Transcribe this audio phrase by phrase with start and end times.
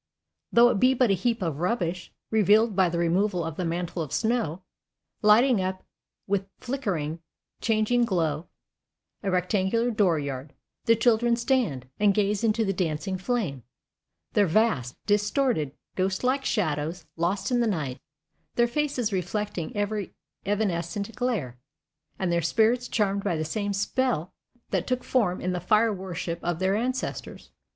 [0.51, 4.01] Though it be but a heap of rubbish, revealed by the removal of the mantle
[4.01, 4.63] of snow,
[5.21, 5.83] lighting up
[6.25, 7.19] with flickering,
[7.61, 8.47] changing glow
[9.21, 10.53] a rectangular door yard,
[10.85, 13.61] the children stand and gaze into the dancing flame,
[14.33, 18.01] their vast, distorted, ghostlike shadows lost in the night,
[18.55, 20.15] their faces reflecting every
[20.47, 21.59] evanescent glare,
[22.17, 24.33] and their spirits charmed by the same spell
[24.71, 27.51] that took form in the fire worship of their ancestors.